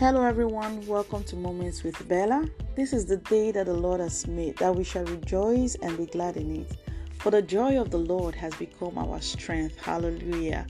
Hello, 0.00 0.24
everyone. 0.24 0.86
Welcome 0.86 1.24
to 1.24 1.36
Moments 1.36 1.84
with 1.84 2.08
Bella. 2.08 2.48
This 2.74 2.94
is 2.94 3.04
the 3.04 3.18
day 3.18 3.52
that 3.52 3.66
the 3.66 3.74
Lord 3.74 4.00
has 4.00 4.26
made, 4.26 4.56
that 4.56 4.74
we 4.74 4.82
shall 4.82 5.04
rejoice 5.04 5.74
and 5.74 5.94
be 5.98 6.06
glad 6.06 6.38
in 6.38 6.62
it. 6.62 6.74
For 7.18 7.30
the 7.30 7.42
joy 7.42 7.78
of 7.78 7.90
the 7.90 7.98
Lord 7.98 8.34
has 8.34 8.54
become 8.54 8.96
our 8.96 9.20
strength. 9.20 9.78
Hallelujah. 9.78 10.66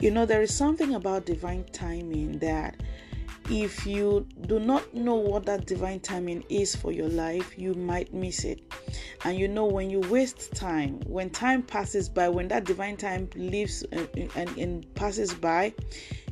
You 0.00 0.10
know, 0.10 0.26
there 0.26 0.42
is 0.42 0.54
something 0.54 0.96
about 0.96 1.24
divine 1.24 1.64
timing 1.72 2.38
that 2.40 2.78
if 3.48 3.86
you 3.86 4.26
do 4.42 4.60
not 4.60 4.92
know 4.92 5.14
what 5.14 5.46
that 5.46 5.64
divine 5.64 6.00
timing 6.00 6.44
is 6.50 6.76
for 6.76 6.92
your 6.92 7.08
life, 7.08 7.58
you 7.58 7.72
might 7.72 8.12
miss 8.12 8.44
it. 8.44 8.60
And 9.24 9.38
you 9.38 9.48
know, 9.48 9.64
when 9.64 9.88
you 9.88 10.00
waste 10.00 10.52
time, 10.54 11.00
when 11.06 11.30
time 11.30 11.62
passes 11.62 12.10
by, 12.10 12.28
when 12.28 12.48
that 12.48 12.64
divine 12.64 12.98
time 12.98 13.30
leaves 13.34 13.82
and, 13.92 14.30
and, 14.36 14.58
and 14.58 14.94
passes 14.94 15.32
by, 15.32 15.72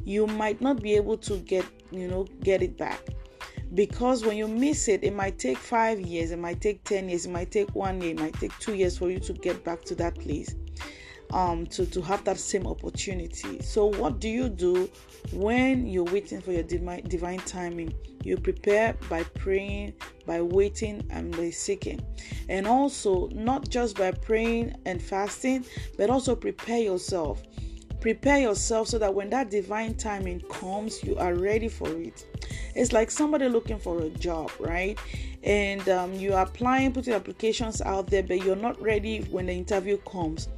you 0.05 0.27
might 0.27 0.61
not 0.61 0.83
be 0.83 0.97
able 0.97 1.17
to 1.17 1.39
get 1.39 1.65
you 1.99 2.09
know 2.09 2.25
get 2.43 2.63
it 2.63 2.77
back. 2.77 3.01
Because 3.75 4.25
when 4.25 4.37
you 4.37 4.47
miss 4.47 4.89
it 4.89 5.03
it 5.03 5.15
might 5.15 5.39
take 5.39 5.59
five 5.59 6.01
years 6.01 6.31
it 6.31 6.39
might 6.39 6.61
take 6.61 6.85
10 6.85 7.09
years 7.09 7.27
it 7.27 7.31
might 7.31 7.51
take 7.51 7.75
one 7.75 8.01
year 8.01 8.13
it 8.13 8.21
might 8.21 8.35
take 8.35 8.57
two 8.59 8.75
years 8.75 8.99
for 8.99 9.11
you 9.11 9.19
to 9.21 9.33
get 9.33 9.65
back 9.65 9.83
to 9.85 9.95
that 9.97 10.15
place 10.19 10.55
um 11.33 11.67
to 11.67 11.85
to 11.87 12.01
have 12.01 12.23
that 12.25 12.39
same 12.39 12.67
opportunity. 12.67 13.61
So 13.61 13.87
what 13.87 14.21
do 14.21 14.29
you 14.29 14.49
do 14.49 14.89
when 15.33 15.87
you're 15.87 16.05
waiting 16.05 16.41
for 16.41 16.53
your 16.53 16.63
divine 16.63 17.03
divine 17.09 17.41
timing? 17.41 17.93
You 18.23 18.37
prepare 18.39 18.95
by 19.11 19.25
praying 19.25 19.95
by 20.27 20.41
waiting 20.41 21.05
and 21.11 21.37
by 21.37 21.51
seeking. 21.51 22.01
And 22.49 22.67
also 22.67 23.29
not 23.29 23.69
just 23.69 23.97
by 23.99 24.13
praying 24.13 24.77
and 24.87 25.03
fasting 25.03 25.65
but 25.99 26.09
also 26.11 26.35
prepare 26.37 26.79
yourself 26.79 27.43
prepare 28.05 28.39
yourself 28.39 28.87
so 28.87 28.99
that 28.99 29.15
when 29.15 29.31
that 29.31 29.49
divine 29.51 29.95
timing 29.95 30.39
comes, 30.51 31.03
you 31.03 31.17
are 31.17 31.35
ready 31.37 31.69
for 31.69 31.89
it. 31.89 32.27
It's 32.75 32.93
like 32.93 33.11
somebody 33.11 33.49
looking 33.49 33.79
for 33.79 34.03
a 34.03 34.11
job, 34.11 34.51
right? 34.59 34.99
And 35.43 35.89
um, 35.89 36.13
you're 36.13 36.39
applying, 36.39 36.93
putting 36.93 37.15
applications 37.15 37.81
out 37.81 38.09
there, 38.09 38.23
but 38.23 38.45
you're 38.45 38.57
not 38.57 38.79
ready 38.79 39.21
when 39.31 39.47
the 39.47 39.55
interview 39.55 39.97
comes. 40.07 40.49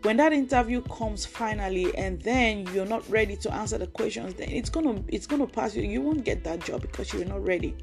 When 0.00 0.16
that 0.16 0.32
interview 0.32 0.80
comes 0.80 1.26
finally, 1.26 1.94
and 1.94 2.22
then 2.22 2.66
you're 2.72 2.86
not 2.86 3.06
ready 3.10 3.36
to 3.36 3.52
answer 3.52 3.76
the 3.76 3.88
questions, 3.88 4.32
then 4.32 4.48
it's 4.48 4.70
gonna 4.70 5.02
it's 5.08 5.26
gonna 5.26 5.46
pass 5.46 5.76
you. 5.76 5.82
You 5.82 6.00
won't 6.00 6.24
get 6.24 6.42
that 6.44 6.60
job 6.60 6.80
because 6.80 7.12
you're 7.12 7.26
not 7.26 7.44
ready. 7.46 7.76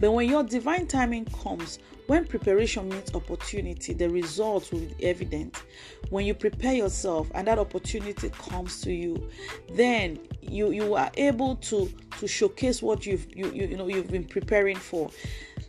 But 0.00 0.12
when 0.12 0.28
your 0.28 0.42
divine 0.42 0.86
timing 0.86 1.26
comes, 1.26 1.78
when 2.06 2.24
preparation 2.24 2.88
meets 2.88 3.14
opportunity, 3.14 3.92
the 3.92 4.08
results 4.08 4.70
will 4.72 4.80
be 4.80 5.04
evident. 5.04 5.62
When 6.08 6.24
you 6.24 6.34
prepare 6.34 6.72
yourself 6.72 7.30
and 7.34 7.46
that 7.46 7.58
opportunity 7.58 8.30
comes 8.30 8.80
to 8.82 8.92
you, 8.92 9.28
then 9.74 10.18
you 10.40 10.70
you 10.70 10.94
are 10.94 11.10
able 11.14 11.56
to 11.56 11.92
to 12.18 12.26
showcase 12.26 12.82
what 12.82 13.04
you've 13.04 13.26
you 13.36 13.50
you, 13.52 13.66
you 13.66 13.76
know 13.76 13.88
you've 13.88 14.10
been 14.10 14.24
preparing 14.24 14.76
for 14.76 15.10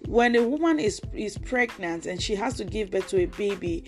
when 0.09 0.35
a 0.35 0.41
woman 0.41 0.79
is 0.79 0.99
is 1.13 1.37
pregnant 1.37 2.07
and 2.07 2.19
she 2.19 2.33
has 2.33 2.55
to 2.55 2.65
give 2.65 2.89
birth 2.89 3.07
to 3.07 3.21
a 3.21 3.27
baby 3.27 3.83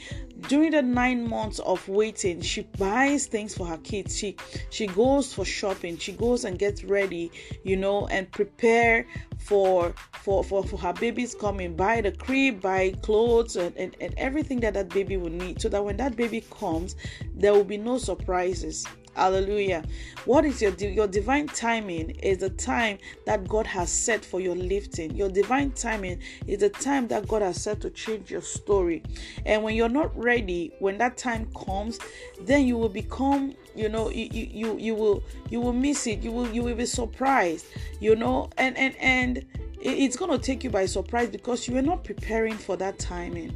during 0.47 0.69
the 0.69 0.81
nine 0.81 1.27
months 1.27 1.57
of 1.59 1.87
waiting 1.89 2.39
she 2.39 2.61
buys 2.77 3.25
things 3.25 3.55
for 3.55 3.65
her 3.65 3.79
kids. 3.79 4.15
She 4.15 4.37
she 4.69 4.85
goes 4.85 5.33
for 5.33 5.43
shopping. 5.43 5.97
She 5.97 6.11
goes 6.11 6.45
and 6.45 6.59
gets 6.59 6.83
ready 6.83 7.31
you 7.63 7.75
know 7.75 8.05
and 8.07 8.31
prepare 8.31 9.07
for 9.39 9.95
for 10.21 10.43
for, 10.43 10.63
for 10.63 10.77
her 10.77 10.93
baby's 10.93 11.33
coming. 11.33 11.75
Buy 11.75 12.01
the 12.01 12.11
crib 12.11 12.61
buy 12.61 12.91
clothes 13.01 13.55
and, 13.55 13.75
and, 13.75 13.97
and 13.99 14.13
everything 14.17 14.59
that 14.59 14.75
that 14.75 14.89
baby 14.89 15.17
will 15.17 15.31
need 15.31 15.59
so 15.59 15.69
that 15.69 15.83
when 15.83 15.97
that 15.97 16.15
baby 16.15 16.45
comes 16.51 16.95
there 17.33 17.53
will 17.53 17.63
be 17.63 17.77
no 17.77 17.97
surprises 17.97 18.85
Hallelujah. 19.15 19.83
What 20.25 20.45
is 20.45 20.61
your 20.61 20.71
your 20.71 21.07
divine 21.07 21.47
timing 21.47 22.11
is 22.11 22.37
the 22.37 22.49
time 22.49 22.97
that 23.25 23.47
God 23.47 23.67
has 23.67 23.89
set 23.89 24.23
for 24.23 24.39
your 24.39 24.55
lifting. 24.55 25.15
Your 25.15 25.29
divine 25.29 25.71
timing 25.71 26.19
is 26.47 26.59
the 26.59 26.69
time 26.69 27.07
that 27.09 27.27
God 27.27 27.41
has 27.41 27.61
set 27.61 27.81
to 27.81 27.89
change 27.89 28.31
your 28.31 28.41
story. 28.41 29.03
And 29.45 29.63
when 29.63 29.75
you're 29.75 29.89
not 29.89 30.17
ready, 30.17 30.71
when 30.79 30.97
that 30.99 31.17
time 31.17 31.49
comes, 31.53 31.99
then 32.39 32.65
you 32.65 32.77
will 32.77 32.89
become, 32.89 33.53
you 33.75 33.89
know, 33.89 34.09
you 34.09 34.29
you, 34.31 34.77
you, 34.77 34.95
will 34.95 35.23
you 35.49 35.59
will 35.59 35.73
miss 35.73 36.07
it. 36.07 36.23
You 36.23 36.31
will 36.31 36.49
you 36.49 36.63
will 36.63 36.75
be 36.75 36.85
surprised, 36.85 37.65
you 37.99 38.15
know, 38.15 38.49
and 38.57 38.77
and 38.77 38.95
and 38.97 39.45
it's 39.81 40.15
going 40.15 40.31
to 40.31 40.37
take 40.37 40.63
you 40.63 40.69
by 40.69 40.85
surprise 40.85 41.27
because 41.29 41.67
you 41.67 41.75
are 41.77 41.81
not 41.81 42.03
preparing 42.03 42.53
for 42.53 42.77
that 42.77 42.97
timing. 42.99 43.53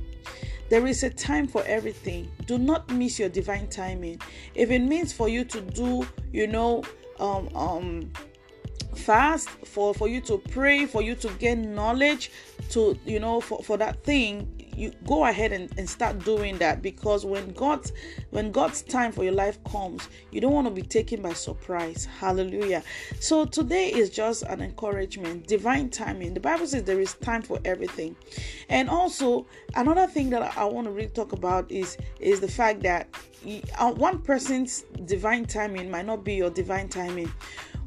There 0.69 0.87
is 0.87 1.03
a 1.03 1.09
time 1.09 1.47
for 1.47 1.63
everything. 1.65 2.31
Do 2.45 2.57
not 2.57 2.89
miss 2.89 3.19
your 3.19 3.29
divine 3.29 3.67
timing. 3.67 4.19
If 4.55 4.71
it 4.71 4.79
means 4.79 5.13
for 5.13 5.29
you 5.29 5.45
to 5.45 5.61
do, 5.61 6.07
you 6.31 6.47
know, 6.47 6.83
um, 7.19 7.49
um, 7.55 8.11
fast 8.95 9.49
for 9.49 9.93
for 9.93 10.07
you 10.07 10.21
to 10.21 10.37
pray 10.49 10.85
for 10.85 11.01
you 11.01 11.15
to 11.15 11.29
gain 11.33 11.75
knowledge 11.75 12.31
to 12.69 12.97
you 13.05 13.19
know 13.19 13.41
for, 13.41 13.61
for 13.61 13.77
that 13.77 14.01
thing 14.03 14.49
you 14.75 14.91
go 15.05 15.25
ahead 15.25 15.51
and, 15.51 15.71
and 15.77 15.89
start 15.89 16.19
doing 16.19 16.57
that 16.57 16.81
because 16.81 17.25
when 17.25 17.51
god's 17.53 17.91
when 18.31 18.51
god's 18.51 18.81
time 18.81 19.11
for 19.11 19.23
your 19.23 19.33
life 19.33 19.63
comes 19.65 20.09
you 20.31 20.41
don't 20.41 20.53
want 20.53 20.67
to 20.67 20.71
be 20.71 20.81
taken 20.81 21.21
by 21.21 21.33
surprise. 21.33 22.07
Hallelujah. 22.19 22.83
So 23.19 23.45
today 23.45 23.89
is 23.91 24.09
just 24.09 24.43
an 24.43 24.61
encouragement 24.61 25.47
divine 25.47 25.89
timing. 25.89 26.33
The 26.33 26.39
bible 26.39 26.67
says 26.67 26.83
there 26.83 26.99
is 26.99 27.13
time 27.15 27.41
for 27.41 27.59
everything. 27.65 28.15
And 28.69 28.89
also 28.89 29.45
another 29.75 30.07
thing 30.07 30.29
that 30.31 30.57
i 30.57 30.65
want 30.65 30.85
to 30.85 30.91
really 30.91 31.09
talk 31.09 31.33
about 31.33 31.71
is 31.71 31.97
is 32.19 32.39
the 32.39 32.47
fact 32.47 32.81
that 32.83 33.07
uh, 33.77 33.91
one 33.91 34.19
person's 34.19 34.81
divine 35.05 35.45
timing 35.45 35.89
might 35.89 36.05
not 36.05 36.23
be 36.23 36.35
your 36.35 36.49
divine 36.49 36.89
timing. 36.89 37.31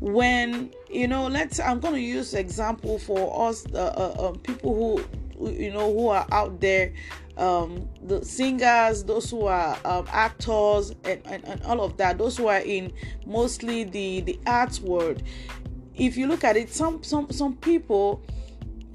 When 0.01 0.71
you 0.89 1.09
know 1.09 1.27
let's 1.27 1.61
i'm 1.61 1.81
going 1.81 1.95
to 1.95 2.01
use 2.01 2.35
example 2.35 2.99
for 2.99 3.49
us 3.49 3.67
uh, 3.75 4.15
uh, 4.19 4.29
um, 4.29 4.39
people 4.39 4.75
who 4.75 5.18
you 5.41 5.73
know 5.73 5.93
who 5.93 6.09
are 6.09 6.27
out 6.33 6.61
there 6.61 6.93
um, 7.37 7.89
the 8.03 8.25
singers 8.25 9.05
those 9.05 9.31
who 9.31 9.47
are 9.47 9.79
um, 9.85 10.07
actors 10.11 10.93
and, 11.05 11.23
and, 11.27 11.45
and 11.45 11.63
all 11.63 11.81
of 11.81 11.97
that 11.97 12.19
those 12.19 12.37
who 12.37 12.49
are 12.49 12.61
in 12.61 12.93
mostly 13.27 13.85
the 13.85 14.21
the 14.23 14.39
arts 14.47 14.81
world. 14.81 15.23
If 15.95 16.17
you 16.17 16.27
look 16.27 16.45
at 16.45 16.57
it 16.57 16.71
some 16.71 17.03
some 17.03 17.31
some 17.31 17.57
people 17.57 18.23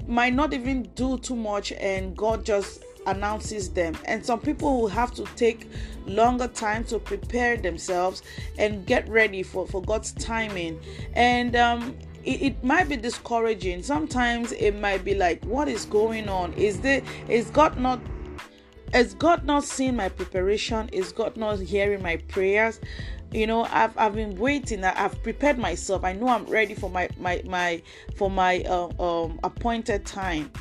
might 0.08 0.34
not 0.34 0.54
even 0.54 0.84
do 0.96 1.18
too 1.18 1.36
much 1.36 1.72
and 1.72 2.16
god 2.16 2.46
just 2.46 2.84
announces 3.06 3.70
them. 3.70 3.96
And 4.06 4.26
some 4.26 4.40
people 4.40 4.82
will 4.82 4.88
have 4.88 5.14
to 5.16 5.24
take 5.36 5.70
longer 6.06 6.48
time 6.48 6.84
to 6.86 7.00
prepare 7.00 7.58
themselves 7.58 8.24
and 8.58 8.86
get 8.86 9.08
ready 9.08 9.44
for 9.44 9.68
for 9.68 9.82
god's 9.82 10.12
timing. 10.14 10.80
And 11.14 11.56
um 11.56 11.98
it, 12.24 12.42
it, 12.42 12.64
might 12.64 12.90
be 12.90 12.96
discouraging. 12.96 13.84
Sometimes 13.84 14.52
it 14.54 14.80
might 14.80 15.04
be 15.04 15.14
like 15.16 15.44
what 15.46 15.68
is 15.68 15.86
going 15.86 16.30
on? 16.30 16.54
Is 16.54 16.80
there 16.82 17.02
is 17.28 17.50
god 17.50 17.78
not 17.78 18.00
is 18.94 19.14
god 19.14 19.46
not 19.46 19.64
seeing 19.64 19.96
my 19.96 20.10
preparation? 20.10 20.90
Is 20.90 21.12
god 21.12 21.38
not 21.38 21.60
hearing 21.60 22.02
my 22.02 22.18
prayers? 22.18 22.80
You 23.32 23.48
know 23.48 23.64
i've, 23.66 23.98
I've 23.98 24.16
been 24.16 24.36
waiting. 24.38 24.84
I've 24.84 25.22
prepared 25.24 25.58
myself. 25.58 26.04
I 26.04 26.14
know 26.14 26.28
i'm 26.28 26.46
ready 26.46 26.76
for 26.76 26.90
my 26.90 27.10
my 27.18 27.42
my 27.46 27.82
for 28.16 28.30
my 28.30 28.62
uh, 28.62 28.90
um 29.02 29.40
appointed 29.44 30.06
time. 30.06 30.52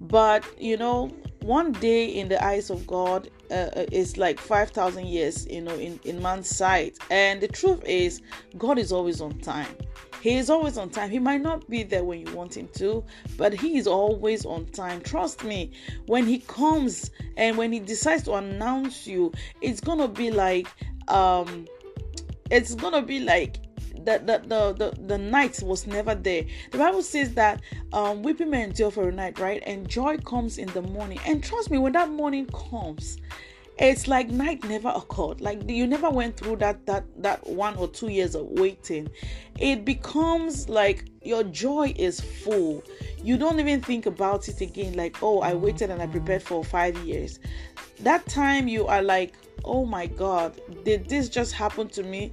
But 0.00 0.44
you 0.60 0.76
know 0.76 1.10
one 1.42 1.72
day 1.72 2.06
in 2.06 2.28
the 2.28 2.42
eyes 2.42 2.70
of 2.70 2.86
God 2.86 3.28
uh, 3.50 3.54
uh 3.54 3.86
is 3.90 4.16
like 4.16 4.38
5,000 4.38 5.06
years, 5.06 5.46
you 5.48 5.60
know, 5.60 5.74
in, 5.74 5.98
in 6.04 6.22
man's 6.22 6.48
sight. 6.48 6.98
And 7.10 7.40
the 7.40 7.48
truth 7.48 7.82
is, 7.84 8.22
God 8.56 8.78
is 8.78 8.92
always 8.92 9.20
on 9.20 9.38
time. 9.40 9.74
He 10.22 10.36
is 10.36 10.50
always 10.50 10.78
on 10.78 10.88
time. 10.88 11.10
He 11.10 11.18
might 11.18 11.42
not 11.42 11.68
be 11.68 11.82
there 11.82 12.04
when 12.04 12.24
you 12.24 12.32
want 12.32 12.56
him 12.56 12.68
to, 12.74 13.04
but 13.36 13.52
he 13.52 13.76
is 13.76 13.88
always 13.88 14.46
on 14.46 14.66
time. 14.66 15.00
Trust 15.00 15.42
me, 15.42 15.72
when 16.06 16.26
he 16.26 16.38
comes 16.38 17.10
and 17.36 17.58
when 17.58 17.72
he 17.72 17.80
decides 17.80 18.22
to 18.24 18.34
announce 18.34 19.04
you, 19.04 19.32
it's 19.60 19.80
gonna 19.80 20.06
be 20.06 20.30
like 20.30 20.68
um 21.08 21.66
it's 22.52 22.76
gonna 22.76 23.02
be 23.02 23.18
like 23.18 23.56
the, 24.04 24.18
the, 24.24 24.42
the, 24.46 24.72
the, 24.74 25.06
the 25.06 25.18
night 25.18 25.60
was 25.60 25.88
never 25.88 26.14
there. 26.14 26.44
The 26.70 26.78
Bible 26.78 27.02
says 27.02 27.34
that 27.34 27.60
um, 27.92 28.22
weeping 28.22 28.50
may 28.50 28.62
endure 28.62 28.90
for 28.92 29.08
a 29.08 29.12
night, 29.12 29.38
right? 29.40 29.62
And 29.66 29.88
joy 29.88 30.18
comes 30.18 30.58
in 30.58 30.68
the 30.68 30.82
morning. 30.82 31.20
And 31.26 31.42
trust 31.42 31.70
me, 31.70 31.78
when 31.78 31.92
that 31.92 32.10
morning 32.10 32.46
comes, 32.46 33.18
it's 33.78 34.06
like 34.06 34.28
night 34.28 34.64
never 34.64 34.90
occurred. 34.90 35.40
Like 35.40 35.68
you 35.68 35.86
never 35.86 36.10
went 36.10 36.36
through 36.36 36.56
that 36.56 36.84
that 36.86 37.04
that 37.22 37.46
one 37.46 37.76
or 37.76 37.88
two 37.88 38.08
years 38.08 38.34
of 38.34 38.46
waiting. 38.46 39.08
It 39.58 39.84
becomes 39.84 40.68
like 40.68 41.06
your 41.22 41.44
joy 41.44 41.94
is 41.96 42.20
full. 42.20 42.82
You 43.22 43.38
don't 43.38 43.58
even 43.60 43.80
think 43.80 44.06
about 44.06 44.48
it 44.48 44.60
again. 44.60 44.94
Like 44.94 45.22
oh 45.22 45.40
i 45.40 45.52
mm-hmm. 45.52 45.64
waited 45.64 45.90
and 45.90 46.02
i 46.02 46.06
prepared 46.06 46.42
for 46.42 46.62
five 46.64 46.96
years. 46.98 47.38
That 48.00 48.26
time 48.26 48.68
you 48.68 48.86
are 48.86 49.02
like 49.02 49.34
oh 49.64 49.86
my 49.86 50.06
god 50.06 50.60
did 50.84 51.08
this 51.08 51.28
just 51.28 51.52
happen 51.52 51.88
to 51.88 52.02
me 52.02 52.32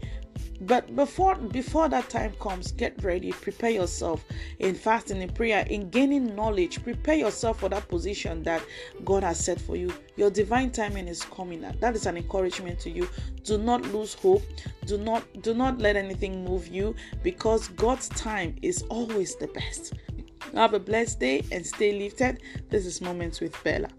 but 0.61 0.95
before 0.95 1.35
before 1.35 1.87
that 1.89 2.09
time 2.09 2.33
comes 2.39 2.71
get 2.71 3.01
ready. 3.03 3.31
Prepare 3.31 3.69
yourself 3.69 4.25
in 4.59 4.75
fasting 4.75 5.21
in 5.21 5.29
prayer 5.29 5.65
in 5.69 5.89
gaining 5.89 6.35
knowledge. 6.35 6.83
Prepare 6.83 7.15
yourself 7.15 7.59
for 7.59 7.69
that 7.69 7.87
position 7.87 8.43
that 8.43 8.61
god 9.05 9.23
has 9.23 9.43
set 9.43 9.59
for 9.59 9.75
you. 9.75 9.93
Your 10.17 10.29
divine 10.29 10.71
timing 10.71 11.07
is 11.07 11.23
coming 11.23 11.61
that 11.61 11.95
is 11.95 12.05
an 12.05 12.17
encouragement 12.17 12.79
to 12.81 12.89
you. 12.89 13.07
Do 13.43 13.57
not 13.57 13.81
lose 13.93 14.13
hope. 14.13 14.43
Do 14.85 14.97
not 14.97 15.23
do 15.41 15.53
not 15.53 15.79
let 15.79 15.95
anything 15.95 16.43
move 16.43 16.67
you 16.67 16.95
because 17.23 17.67
god's 17.69 18.09
time 18.09 18.55
is 18.61 18.83
always 18.89 19.35
the 19.35 19.47
best. 19.47 19.93
Have 20.53 20.73
a 20.73 20.79
blessed 20.79 21.19
day 21.19 21.45
and 21.51 21.65
stay 21.65 21.97
lifted. 21.97 22.41
This 22.69 22.85
is 22.85 23.01
moments 23.01 23.39
with 23.39 23.61
bella 23.63 23.89